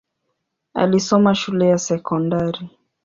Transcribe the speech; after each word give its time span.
Alisoma 0.73 1.35
shule 1.35 1.67
ya 1.67 1.77
sekondari. 1.77 2.69